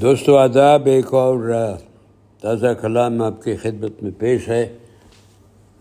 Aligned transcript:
دوستو 0.00 0.36
آداب 0.36 0.86
ایک 0.86 1.14
اور 1.14 1.52
تازہ 2.40 2.66
کلام 2.80 3.22
آپ 3.22 3.42
کی 3.42 3.56
خدمت 3.56 4.02
میں 4.02 4.10
پیش 4.18 4.48
ہے۔ 4.48 4.76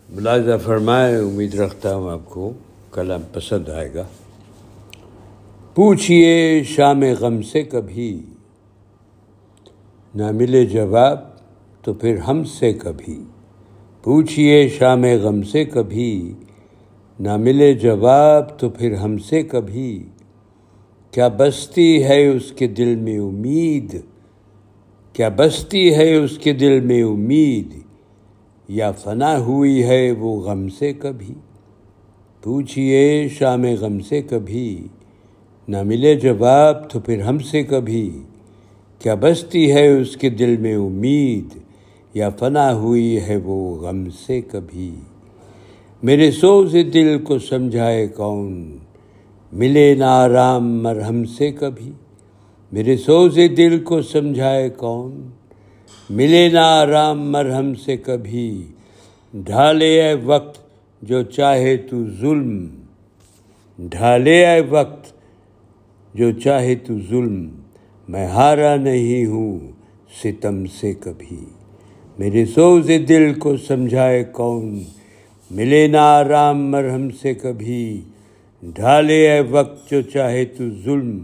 ملازہ 0.09 0.51
فرمائے 0.63 1.15
امید 1.15 1.55
رکھتا 1.55 1.95
ہوں 1.95 2.11
آپ 2.11 2.19
کو 2.25 2.53
کلام 2.91 3.21
پسند 3.33 3.69
آئے 3.69 3.93
گا۔ 3.93 4.03
پوچھئے 5.75 6.63
شام 6.63 7.03
غم 7.19 7.41
سے 7.41 7.63
کبھی۔ 7.63 8.21
نہ 10.15 10.31
ملے 10.31 10.65
جواب 10.65 11.19
تو 11.81 11.93
پھر 11.93 12.17
ہم 12.17 12.43
سے 12.43 12.73
کبھی۔ 12.73 13.23
پوچھئے 14.03 14.69
شام 14.69 15.03
غم 15.21 15.43
سے 15.43 15.65
کبھی۔ 15.65 16.33
نہ 17.19 17.37
ملے 17.37 17.73
جواب 17.73 18.59
تو 18.59 18.69
پھر 18.69 18.93
ہم 18.93 19.17
سے 19.17 19.43
کبھی۔ 19.43 20.03
کیا 21.15 21.27
بستی 21.27 22.03
ہے 22.03 22.27
اس 22.27 22.51
کے 22.51 22.67
دل 22.67 22.95
میں 22.95 23.19
امید؟ 23.19 24.01
کیا 25.13 25.29
بستی 25.35 25.93
ہے 25.93 26.15
اس 26.15 26.37
کے 26.37 26.53
دل 26.53 26.79
میں 26.79 27.03
امید؟ 27.03 27.79
یا 28.67 28.91
فنا 28.91 29.39
ہوئی 29.39 29.83
ہے 29.83 30.11
وہ 30.11 30.41
غم 30.41 30.69
سے 30.69 30.93
کبھی؟ 30.93 31.33
پوچھئے 32.43 33.27
شام 33.27 33.63
غم 33.79 33.99
سے 33.99 34.21
کبھی، 34.21 34.87
نہ 35.67 35.83
ملے 35.83 36.15
جواب 36.15 36.89
تو 36.89 36.99
پھر 36.99 37.21
ہم 37.21 37.39
سے 37.39 37.63
کبھی۔ 37.63 38.19
کیا 38.99 39.15
بستی 39.15 39.71
ہے 39.71 39.97
اس 39.97 40.17
کے 40.17 40.29
دل 40.29 40.57
میں 40.57 40.75
امید؟ 40.75 41.57
یا 42.13 42.29
فنا 42.29 42.73
ہوئی 42.73 43.19
ہے 43.21 43.37
وہ 43.37 43.75
غم 43.75 44.09
سے 44.09 44.41
کبھی۔ 44.41 44.95
میرے 46.03 46.31
سوز 46.31 46.75
دل 46.93 47.19
کو 47.23 47.39
سمجھائے 47.39 48.07
کون؟ 48.07 48.77
ملے 49.55 49.95
نہ 49.95 50.03
آرام 50.03 50.83
مرہم 50.83 51.25
سے 51.25 51.51
کبھی۔ 51.51 51.91
میرے 52.71 52.97
سوز 52.97 53.39
دل 53.57 53.83
کو 53.83 54.01
سمجھائے 54.01 54.69
کون؟ 54.69 55.29
ملے 56.09 56.49
نہ 56.49 56.59
آرام 56.59 57.31
مرہم 57.31 57.75
سے 57.75 57.97
کبھی۔ 57.97 58.67
ڈھالے 59.33 60.01
اے 60.01 60.13
وقت 60.13 60.59
جو 61.01 61.23
چاہے 61.23 61.77
تو 61.77 62.09
ظلم۔ 62.09 62.67
ڈھالے 63.79 64.45
اے 64.45 64.61
وقت 64.61 65.13
جو 66.13 66.31
چاہے 66.31 66.75
تو 66.75 66.99
ظلم۔ 67.09 67.49
میں 68.09 68.27
ہارا 68.27 68.75
نہیں 68.75 69.25
ہوں 69.25 69.59
ستم 70.23 70.65
سے 70.65 70.93
کبھی۔ 70.93 71.45
میرے 72.19 72.45
سوز 72.45 72.91
دل 73.09 73.33
کو 73.33 73.57
سمجھائے 73.57 74.23
کون؟ 74.23 74.83
ملے 75.51 75.87
نہ 75.87 75.97
آرام 75.97 76.71
مرہم 76.71 77.09
سے 77.09 77.33
کبھی۔ 77.33 78.01
ڈھالے 78.73 79.31
اے 79.31 79.41
وقت 79.41 79.91
جو 79.91 80.01
چاہے 80.01 80.45
تو 80.45 80.63
ظلم، 80.83 81.19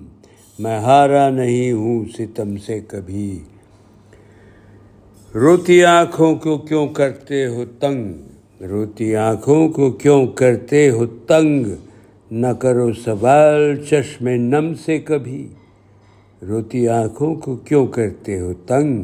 میں 0.59 0.79
ہارا 0.79 1.29
نہیں 1.29 1.71
ہوں 1.71 2.05
ستم 2.17 2.57
سے 2.57 2.79
کبھی۔ 2.87 3.39
روتی 5.35 5.83
آنکھوں 5.83 6.35
کو 6.35 6.57
کیوں 6.57 6.87
کرتے 6.87 7.45
ہو 7.47 7.63
تنگ؟ 7.79 8.13
روتی 8.63 9.15
آنکھوں 9.15 9.69
کو 9.69 9.91
کیوں 9.91 10.27
کرتے 10.27 10.89
ہو 10.89 11.05
تنگ؟ 11.05 11.65
نہ 12.31 12.47
کرو 12.47 12.93
سوال 12.93 13.83
چشم 13.85 14.27
نم 14.27 14.73
سے 14.73 14.99
کبھی۔ 14.99 15.47
روتی 16.47 16.87
آنکھوں 16.87 17.35
کو 17.35 17.55
کیوں 17.55 17.87
کرتے 17.87 18.39
ہو 18.39 18.53
تنگ؟ 18.53 19.03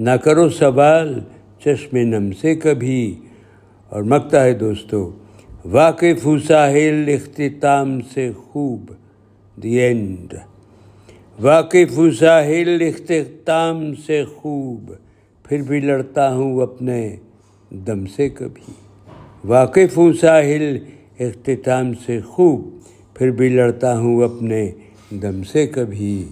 نہ 0.00 0.10
کرو 0.10 0.48
سوال 0.48 1.20
چشم 1.64 1.96
نم 1.96 2.32
سے 2.32 2.54
کبھی۔ 2.54 3.14
اور 3.88 4.02
مکتا 4.02 4.44
ہے 4.44 4.52
دوستو 4.52 5.12
واقف 5.64 6.26
ساحل 6.48 7.10
اختتام 7.14 8.00
سے 8.00 8.32
خوب 8.32 8.90
دی 9.62 9.78
اینڈ 9.78 10.34
واقف 11.40 11.98
ساحل 12.18 12.82
اختتام 12.86 13.94
سے 13.94 14.24
خوب، 14.24 14.92
پھر 15.44 15.62
بھی 15.62 15.80
لڑتا 15.80 16.34
ہوں 16.34 16.62
اپنے 16.62 17.16
دم 17.70 18.06
سے 18.06 18.28
کبھی. 18.28 18.72
واقف 19.44 19.98
ساحل 20.20 20.78
اختتام 21.18 21.92
سے 22.06 22.20
خوب، 22.20 22.68
پھر 23.14 23.30
بھی 23.30 23.48
لڑتا 23.48 23.98
ہوں 23.98 24.22
اپنے 24.22 24.70
دم 25.10 25.42
سے 25.42 25.66
کبھی. 25.66 26.24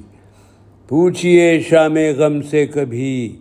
پوچھئے 0.89 1.61
شام 1.61 1.97
غم 2.17 2.43
سے 2.43 2.67
کبھی، 2.67 3.37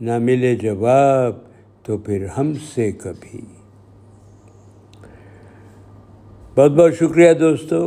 نہ 0.00 0.18
ملے 0.18 0.56
جواب 0.56 1.36
تو 1.82 1.98
پھر 1.98 2.26
ہم 2.26 2.52
سے 2.74 2.92
کبھی. 2.92 3.40
بہت 6.56 6.70
بہت 6.70 6.94
شکریہ 6.94 7.32
دوستو. 7.32 7.78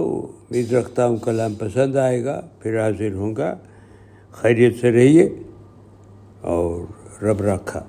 امید 0.42 0.74
رکھتا 0.74 1.06
ہوں 1.06 1.18
کلام 1.18 1.54
پسند 1.56 1.96
آئے 1.96 2.24
گا، 2.26 2.42
پھر 2.60 2.82
حاضر 2.82 3.14
ہوں 3.14 3.36
گا. 3.36 3.56
خیریت 4.32 4.80
سے 4.82 4.92
رہیے 4.92 5.30
اور 6.42 6.82
رب 7.24 7.42
رکھا. 7.42 7.84